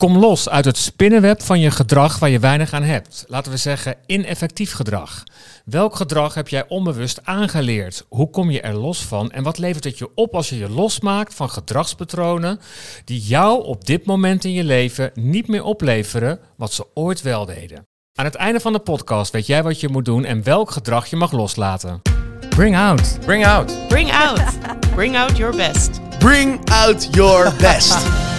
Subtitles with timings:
[0.00, 3.24] Kom los uit het spinnenweb van je gedrag waar je weinig aan hebt.
[3.28, 5.22] Laten we zeggen ineffectief gedrag.
[5.64, 8.04] Welk gedrag heb jij onbewust aangeleerd?
[8.08, 9.30] Hoe kom je er los van?
[9.30, 12.60] En wat levert het je op als je je losmaakt van gedragspatronen
[13.04, 17.46] die jou op dit moment in je leven niet meer opleveren wat ze ooit wel
[17.46, 17.86] deden?
[18.14, 21.06] Aan het einde van de podcast weet jij wat je moet doen en welk gedrag
[21.06, 22.02] je mag loslaten.
[22.48, 23.18] Bring out.
[23.24, 23.88] Bring out.
[23.88, 24.58] Bring out.
[24.94, 26.18] Bring out your best.
[26.18, 28.06] Bring out your best.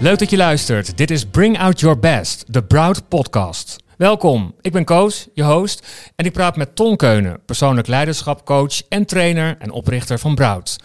[0.00, 0.96] Leuk dat je luistert.
[0.96, 3.76] Dit is Bring Out Your Best, de Broud podcast.
[3.96, 9.06] Welkom, ik ben Koos, je host, en ik praat met Ton Keunen, persoonlijk leiderschapcoach en
[9.06, 10.76] trainer en oprichter van Broud.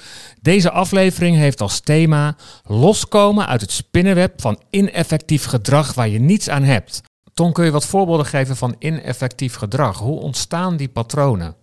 [0.41, 6.49] Deze aflevering heeft als thema loskomen uit het spinnenweb van ineffectief gedrag waar je niets
[6.49, 7.01] aan hebt.
[7.33, 9.97] Ton, kun je wat voorbeelden geven van ineffectief gedrag?
[9.97, 11.55] Hoe ontstaan die patronen?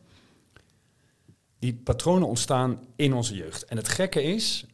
[1.59, 3.65] Die patronen ontstaan in onze jeugd.
[3.65, 4.65] En het gekke is,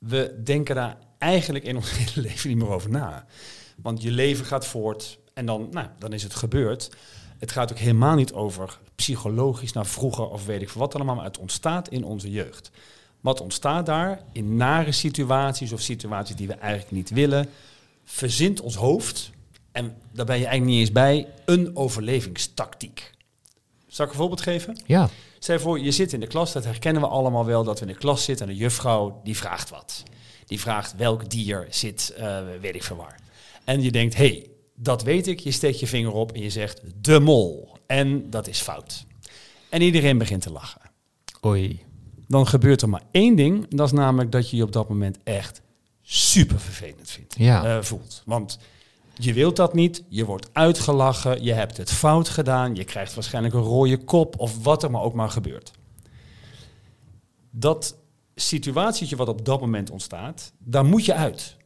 [0.00, 3.26] we denken daar eigenlijk in ons hele leven niet meer over na.
[3.76, 6.90] Want je leven gaat voort en dan, nou, dan is het gebeurd.
[7.38, 11.14] Het gaat ook helemaal niet over psychologisch naar vroeger of weet ik wat allemaal.
[11.14, 12.70] Maar het ontstaat in onze jeugd.
[13.20, 17.48] Wat ontstaat daar in nare situaties of situaties die we eigenlijk niet willen,
[18.04, 19.30] verzint ons hoofd,
[19.72, 23.10] en daar ben je eigenlijk niet eens bij, een overlevingstactiek.
[23.86, 24.76] Zal ik een voorbeeld geven?
[24.86, 25.08] Ja.
[25.42, 27.86] Stel je voor, je zit in de klas, dat herkennen we allemaal wel, dat we
[27.86, 30.02] in de klas zitten en de juffrouw die vraagt wat.
[30.46, 33.20] Die vraagt welk dier zit, uh, weet ik veel waar.
[33.64, 35.38] En je denkt, hé, hey, dat weet ik.
[35.38, 37.76] Je steekt je vinger op en je zegt de mol.
[37.86, 39.06] En dat is fout.
[39.68, 40.80] En iedereen begint te lachen.
[41.44, 41.84] Oei.
[42.26, 43.66] Dan gebeurt er maar één ding.
[43.68, 45.60] Dat is namelijk dat je je op dat moment echt
[46.02, 47.76] super vervelend vindt, ja.
[47.76, 48.22] uh, voelt.
[48.24, 48.58] Want
[49.24, 53.54] je wilt dat niet, je wordt uitgelachen, je hebt het fout gedaan, je krijgt waarschijnlijk
[53.54, 55.70] een rode kop of wat er maar ook maar gebeurt.
[57.50, 57.96] Dat
[58.34, 61.56] situatietje wat op dat moment ontstaat, daar moet je uit.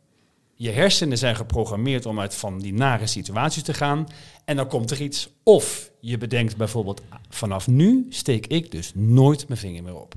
[0.57, 4.07] Je hersenen zijn geprogrammeerd om uit van die nare situaties te gaan.
[4.45, 5.29] En dan komt er iets.
[5.43, 10.15] Of je bedenkt bijvoorbeeld, vanaf nu steek ik dus nooit mijn vinger meer op.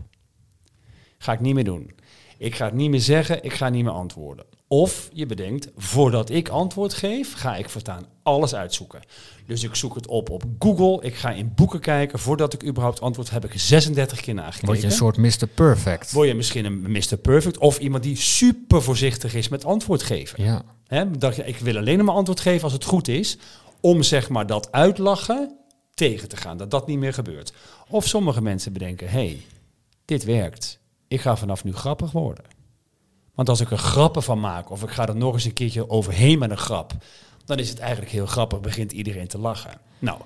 [1.17, 1.91] Ga ik niet meer doen.
[2.37, 4.45] Ik ga het niet meer zeggen, ik ga niet meer antwoorden.
[4.67, 9.01] Of je bedenkt, voordat ik antwoord geef, ga ik voortaan alles uitzoeken.
[9.45, 12.19] Dus ik zoek het op op Google, ik ga in boeken kijken.
[12.19, 14.67] Voordat ik überhaupt antwoord heb ik 36 keer nagekeken.
[14.67, 15.47] Word je een soort Mr.
[15.53, 16.11] Perfect.
[16.11, 17.17] Word je misschien een Mr.
[17.21, 20.43] Perfect of iemand die super voorzichtig is met antwoord geven.
[20.43, 20.63] Ja.
[20.87, 23.37] He, dat ik wil alleen maar antwoord geven als het goed is,
[23.79, 25.57] om zeg maar dat uitlachen
[25.93, 27.53] tegen te gaan, dat dat niet meer gebeurt.
[27.89, 29.41] Of sommige mensen bedenken, hey,
[30.05, 30.79] dit werkt.
[31.07, 32.45] Ik ga vanaf nu grappig worden.
[33.35, 35.89] Want als ik er grappen van maak, of ik ga er nog eens een keertje
[35.89, 36.93] overheen met een grap,
[37.45, 39.79] dan is het eigenlijk heel grappig, begint iedereen te lachen.
[39.99, 40.21] Nou,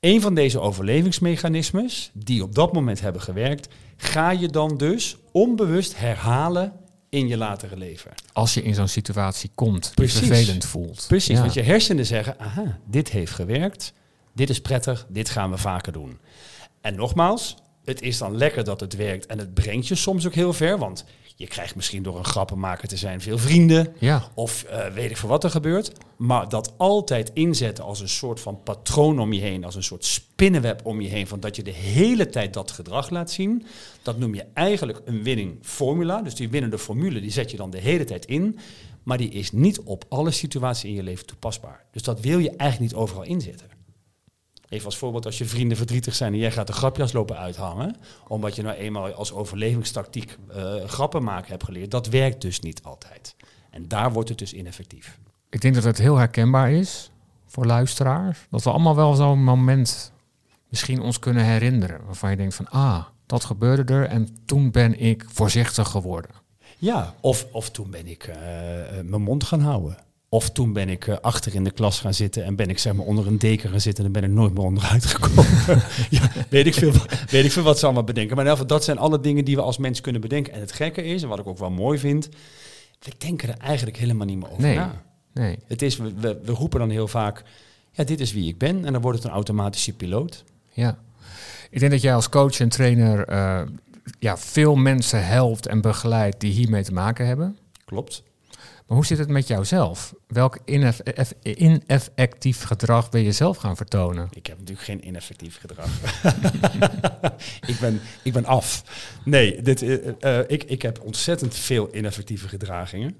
[0.00, 5.98] een van deze overlevingsmechanismes, die op dat moment hebben gewerkt, ga je dan dus onbewust
[5.98, 6.72] herhalen
[7.08, 8.10] in je latere leven.
[8.32, 11.04] Als je in zo'n situatie komt die vervelend voelt.
[11.08, 11.40] Precies, ja.
[11.40, 13.92] want je hersenen zeggen, aha, dit heeft gewerkt,
[14.34, 16.18] dit is prettig, dit gaan we vaker doen.
[16.80, 20.34] En nogmaals, het is dan lekker dat het werkt en het brengt je soms ook
[20.34, 21.04] heel ver, want
[21.38, 23.94] je krijgt misschien door een grappenmaker te zijn veel vrienden.
[23.98, 24.28] Ja.
[24.34, 25.92] Of uh, weet ik veel wat er gebeurt.
[26.16, 29.64] Maar dat altijd inzetten als een soort van patroon om je heen.
[29.64, 31.26] Als een soort spinnenweb om je heen.
[31.26, 33.66] Van dat je de hele tijd dat gedrag laat zien.
[34.02, 36.22] Dat noem je eigenlijk een winning formula.
[36.22, 38.58] Dus die winnende formule die zet je dan de hele tijd in.
[39.02, 41.84] Maar die is niet op alle situaties in je leven toepasbaar.
[41.92, 43.75] Dus dat wil je eigenlijk niet overal inzetten.
[44.68, 47.96] Even als voorbeeld, als je vrienden verdrietig zijn en jij gaat de grapjas lopen uithangen,
[48.28, 52.82] omdat je nou eenmaal als overlevingstactiek uh, grappen maken hebt geleerd, dat werkt dus niet
[52.82, 53.36] altijd.
[53.70, 55.18] En daar wordt het dus ineffectief.
[55.50, 57.10] Ik denk dat het heel herkenbaar is
[57.46, 60.12] voor luisteraars, dat we allemaal wel zo'n moment
[60.68, 65.00] misschien ons kunnen herinneren, waarvan je denkt van, ah, dat gebeurde er en toen ben
[65.00, 66.30] ik voorzichtig geworden.
[66.78, 68.34] Ja, of, of toen ben ik uh,
[69.02, 69.96] mijn mond gaan houden.
[70.28, 72.92] Of toen ben ik uh, achter in de klas gaan zitten en ben ik zeg
[72.92, 75.44] maar onder een deken gaan zitten en ben ik nooit meer onderuit gekomen.
[76.10, 76.92] ja, weet ik, veel,
[77.30, 78.36] weet ik veel wat ze allemaal bedenken.
[78.36, 80.52] Maar in geval, dat zijn alle dingen die we als mens kunnen bedenken.
[80.52, 82.28] En het gekke is, en wat ik ook wel mooi vind,
[83.02, 85.02] we denken er eigenlijk helemaal niet meer over nee, na.
[85.32, 85.58] Nee.
[85.66, 87.42] Het is, we, we, we roepen dan heel vaak,
[87.92, 88.84] ja, dit is wie ik ben.
[88.84, 90.44] En dan wordt het een automatische piloot.
[90.72, 90.98] Ja.
[91.70, 93.62] Ik denk dat jij als coach en trainer uh,
[94.18, 97.58] ja, veel mensen helpt en begeleidt die hiermee te maken hebben.
[97.84, 98.22] Klopt.
[98.86, 100.14] Maar hoe zit het met jouzelf?
[100.26, 101.00] Welk ineff
[101.42, 104.28] ineffectief gedrag ben je zelf gaan vertonen?
[104.32, 105.88] Ik heb natuurlijk geen ineffectief gedrag.
[107.72, 108.82] ik, ben, ik ben af.
[109.24, 113.18] Nee, dit, uh, uh, ik, ik heb ontzettend veel ineffectieve gedragingen.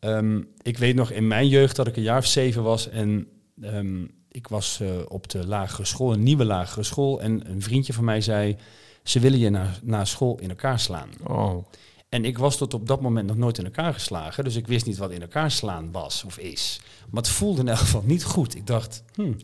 [0.00, 3.26] Um, ik weet nog in mijn jeugd dat ik een jaar of zeven was en
[3.62, 7.20] um, ik was uh, op de lagere school, een nieuwe lagere school.
[7.20, 8.56] En een vriendje van mij zei,
[9.02, 11.10] ze willen je na, na school in elkaar slaan.
[11.26, 11.66] Oh.
[12.08, 14.44] En ik was tot op dat moment nog nooit in elkaar geslagen.
[14.44, 16.80] Dus ik wist niet wat in elkaar slaan was of is.
[17.10, 18.54] Maar het voelde in elk geval niet goed.
[18.54, 19.36] Ik dacht, hmm,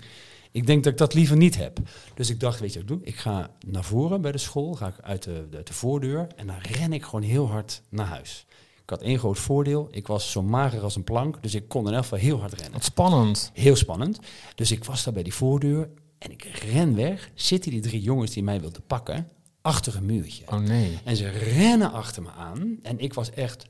[0.50, 1.78] ik denk dat ik dat liever niet heb.
[2.14, 3.06] Dus ik dacht, weet je wat ik doe?
[3.06, 6.46] Ik ga naar voren bij de school, ga ik uit de, de, de voordeur en
[6.46, 8.46] dan ren ik gewoon heel hard naar huis.
[8.82, 9.88] Ik had één groot voordeel.
[9.90, 12.52] Ik was zo mager als een plank, dus ik kon in elk geval heel hard
[12.52, 12.72] rennen.
[12.72, 13.50] Wat spannend.
[13.52, 14.18] Heel spannend.
[14.54, 15.88] Dus ik was daar bij die voordeur
[16.18, 17.30] en ik ren weg.
[17.34, 19.28] Zitten die drie jongens die mij wilden pakken
[19.64, 20.44] achter een muurtje.
[20.46, 20.98] Oh nee.
[21.04, 23.66] En ze rennen achter me aan en ik was echt,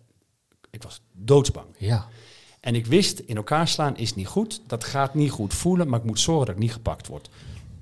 [0.71, 1.67] ik was doodsbang.
[1.79, 2.09] Ja.
[2.61, 4.63] En ik wist, in elkaar slaan is niet goed.
[4.67, 7.29] Dat gaat niet goed voelen, maar ik moet zorgen dat ik niet gepakt word.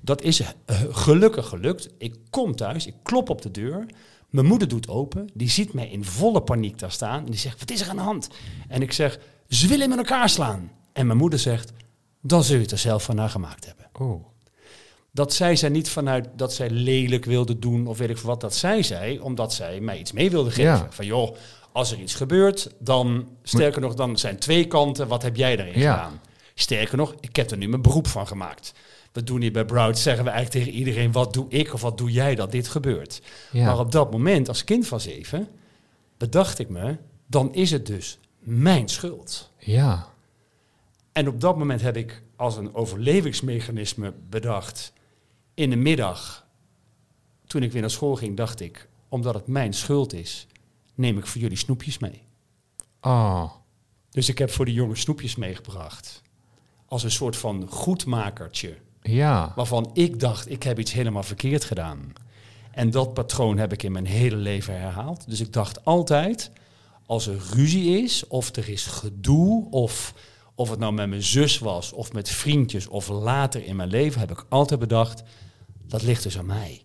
[0.01, 0.49] Dat is eh,
[0.89, 1.89] gelukkig gelukt.
[1.97, 3.85] Ik kom thuis, ik klop op de deur.
[4.29, 5.29] Mijn moeder doet open.
[5.33, 7.19] Die ziet mij in volle paniek daar staan.
[7.19, 8.29] En die zegt, wat is er aan de hand?
[8.67, 9.19] En ik zeg,
[9.49, 10.71] ze willen met elkaar slaan.
[10.93, 11.73] En mijn moeder zegt,
[12.21, 13.89] dan zul je het er zelf van naar gemaakt hebben.
[13.93, 14.32] Oh.
[15.15, 18.41] Dat zei zij niet vanuit dat zij lelijk wilde doen of weet ik wat.
[18.41, 20.63] Dat zij zei omdat zij mij iets mee wilde geven.
[20.71, 20.87] Ja.
[20.89, 21.35] Van joh,
[21.71, 25.07] als er iets gebeurt, dan sterker nog, dan zijn twee kanten.
[25.07, 25.93] Wat heb jij daarin Ja.
[25.93, 26.19] gedaan?
[26.53, 28.73] Sterker nog, ik heb er nu mijn beroep van gemaakt.
[29.11, 31.97] We doen hier bij Broud, zeggen we eigenlijk tegen iedereen, wat doe ik of wat
[31.97, 33.21] doe jij dat dit gebeurt?
[33.51, 33.65] Ja.
[33.65, 35.47] Maar op dat moment, als kind van zeven,
[36.17, 39.49] bedacht ik me, dan is het dus mijn schuld.
[39.57, 40.07] Ja.
[41.11, 44.93] En op dat moment heb ik als een overlevingsmechanisme bedacht.
[45.53, 46.45] In de middag,
[47.47, 50.47] toen ik weer naar school ging, dacht ik, omdat het mijn schuld is,
[50.95, 52.21] neem ik voor jullie snoepjes mee.
[53.01, 53.51] Oh.
[54.09, 56.21] Dus ik heb voor de jongens snoepjes meegebracht.
[56.85, 58.77] Als een soort van goedmakertje.
[59.01, 59.53] Ja.
[59.55, 62.13] Waarvan ik dacht, ik heb iets helemaal verkeerd gedaan.
[62.71, 65.29] En dat patroon heb ik in mijn hele leven herhaald.
[65.29, 66.51] Dus ik dacht altijd,
[67.05, 70.13] als er ruzie is, of er is gedoe, of,
[70.55, 74.19] of het nou met mijn zus was, of met vriendjes, of later in mijn leven,
[74.19, 75.23] heb ik altijd bedacht,
[75.87, 76.81] dat ligt dus aan mij.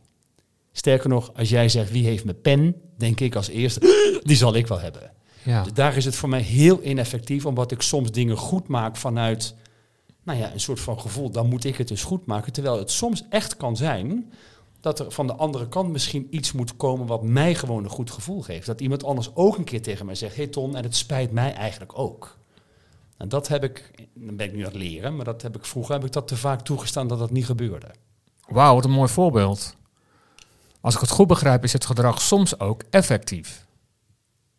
[0.73, 3.81] Sterker nog, als jij zegt, wie heeft mijn pen, denk ik als eerste,
[4.23, 5.11] die zal ik wel hebben.
[5.44, 5.62] Ja.
[5.62, 9.55] Dus daar is het voor mij heel ineffectief, omdat ik soms dingen goed maak vanuit
[10.29, 12.53] nou ja, een soort van gevoel, dan moet ik het dus goed maken.
[12.53, 14.32] Terwijl het soms echt kan zijn
[14.81, 18.11] dat er van de andere kant misschien iets moet komen wat mij gewoon een goed
[18.11, 18.67] gevoel geeft.
[18.67, 21.53] Dat iemand anders ook een keer tegen mij zegt, hey Ton, en het spijt mij
[21.55, 22.38] eigenlijk ook.
[23.19, 25.65] En dat heb ik, dan ben ik nu aan het leren, maar dat heb ik
[25.65, 27.91] vroeger heb ik dat te vaak toegestaan dat dat niet gebeurde.
[28.49, 29.76] Wauw, wat een mooi voorbeeld.
[30.81, 33.67] Als ik het goed begrijp, is het gedrag soms ook effectief.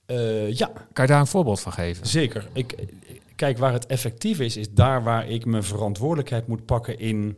[0.05, 2.07] Eh, ja, Kan je daar een voorbeeld van geven?
[2.07, 2.47] Zeker.
[2.53, 2.87] Ik,
[3.35, 7.37] kijk, waar het effectief is, is daar waar ik mijn verantwoordelijkheid moet pakken in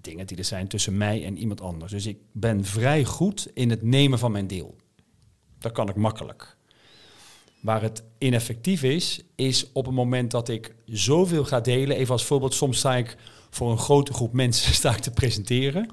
[0.00, 1.92] dingen die er zijn tussen mij en iemand anders.
[1.92, 4.76] Dus ik ben vrij goed in het nemen van mijn deel.
[5.58, 6.56] Dat kan ik makkelijk.
[7.60, 11.96] Waar het ineffectief is, is op het moment dat ik zoveel ga delen.
[11.96, 13.16] Even als voorbeeld, soms sta ik
[13.50, 15.90] voor een grote groep mensen sta ik te presenteren.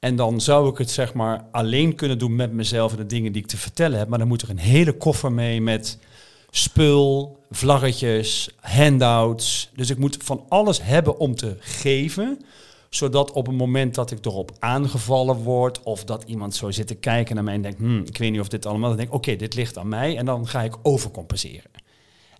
[0.00, 3.32] En dan zou ik het zeg maar alleen kunnen doen met mezelf en de dingen
[3.32, 4.08] die ik te vertellen heb.
[4.08, 5.98] Maar dan moet er een hele koffer mee met
[6.50, 9.70] spul, vlaggetjes, handouts.
[9.74, 12.44] Dus ik moet van alles hebben om te geven.
[12.90, 15.82] Zodat op het moment dat ik erop aangevallen word...
[15.82, 17.78] of dat iemand zo zit te kijken naar mij en denkt...
[17.78, 18.88] Hmm, ik weet niet of dit allemaal...
[18.88, 20.16] dan denk ik, oké, dit ligt aan mij.
[20.16, 21.70] En dan ga ik overcompenseren.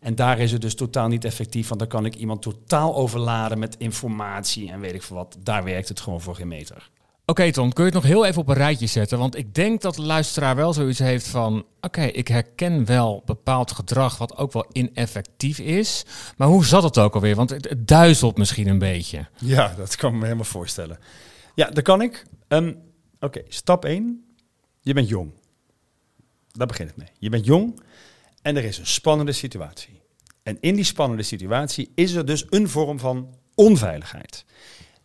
[0.01, 1.69] En daar is het dus totaal niet effectief.
[1.69, 5.37] Want dan kan ik iemand totaal overladen met informatie en weet ik veel wat.
[5.43, 6.91] Daar werkt het gewoon voor geen meter.
[7.31, 9.19] Oké Tom, kun je het nog heel even op een rijtje zetten?
[9.19, 11.67] Want ik denk dat de luisteraar wel zoiets heeft van...
[11.81, 16.05] Oké, ik herken wel bepaald gedrag wat ook wel ineffectief is.
[16.37, 17.35] Maar hoe zat het ook alweer?
[17.35, 19.27] Want het, duizelt misschien een beetje.
[19.39, 20.99] Ja, dat kan ik me helemaal voorstellen.
[21.55, 22.25] Ja, dat kan ik.
[22.49, 22.73] Ehm,
[23.21, 24.25] Oké, stap 1.
[24.81, 25.33] Je bent jong.
[26.53, 27.09] Daar begint het mee.
[27.19, 27.83] Je bent jong
[28.43, 30.01] en er is een spannende situatie.
[30.43, 34.45] En in die spannende situatie is er dus een vorm van onveiligheid.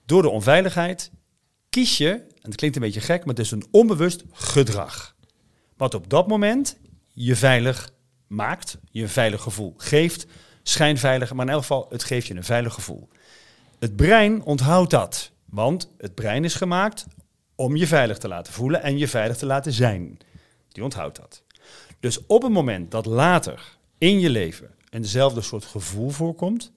[0.05, 1.11] Door de onveiligheid
[1.75, 5.15] kies je, en het klinkt een beetje gek, maar het is een onbewust gedrag.
[5.77, 6.77] Wat op dat moment
[7.13, 7.91] je veilig
[8.27, 10.25] maakt, je een veilig gevoel geeft,
[10.63, 13.09] schijnveilig, maar in elk geval, het geeft je een veilig gevoel.
[13.79, 17.05] Het brein onthoudt dat, want het brein is gemaakt
[17.55, 20.17] om je veilig te laten voelen en je veilig te laten zijn.
[20.71, 21.43] Die onthoudt dat.
[21.99, 26.71] Dus op het moment dat later in je leven eenzelfde soort gevoel voorkomt,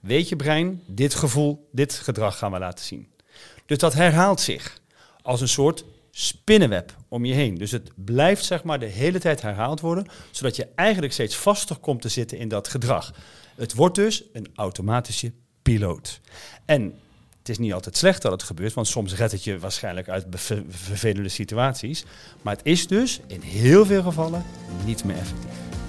[0.00, 3.11] weet je brein, dit gevoel, dit gedrag gaan we laten zien.
[3.66, 4.80] Dus dat herhaalt zich
[5.22, 7.54] als een soort spinnenweb om je heen.
[7.54, 11.76] Dus het blijft zeg maar de hele tijd herhaald worden, zodat je eigenlijk steeds vaster
[11.76, 13.14] komt te zitten in dat gedrag.
[13.56, 16.20] Het wordt dus een automatische piloot.
[16.64, 16.94] En
[17.38, 20.26] het is niet altijd slecht dat het gebeurt, want soms redt het je waarschijnlijk uit
[20.68, 22.04] vervelende situaties.
[22.42, 24.44] Maar het is dus in heel veel gevallen
[24.84, 25.81] niet meer effectief.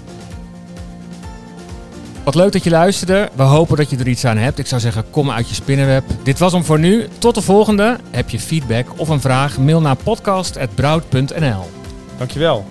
[2.24, 3.28] Wat leuk dat je luisterde.
[3.34, 4.58] We hopen dat je er iets aan hebt.
[4.58, 6.04] Ik zou zeggen, kom uit je spinnenweb.
[6.22, 7.08] Dit was hem voor nu.
[7.18, 7.98] Tot de volgende.
[8.10, 9.58] Heb je feedback of een vraag?
[9.58, 11.70] Mail naar podcast.broud.nl
[12.18, 12.64] Dankjewel.